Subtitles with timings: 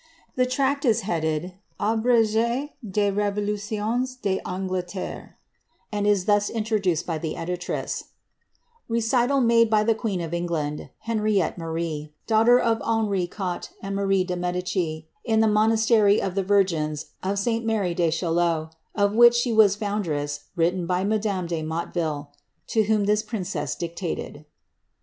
[0.35, 5.33] l^his tract is headed Abrege des Revolutions d^Jingleterrey
[5.91, 8.05] and is thus introdiiced by the editress:^^
[8.89, 14.23] Recital made by the queen of England, Henriette Marie, daughter of Henri Quatre and Marie
[14.23, 17.63] de Mcdicis in the monastery of the Virgins of St.
[17.63, 22.29] Mary de Chaillot, of which she was foundress, written by madame de Motteville,'
[22.65, 24.45] to whom this princess dictated."